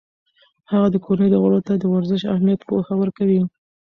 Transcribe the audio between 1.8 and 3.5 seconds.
ورزش اهمیت پوهه ورکوي.